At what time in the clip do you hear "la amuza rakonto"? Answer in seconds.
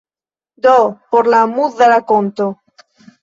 1.33-2.47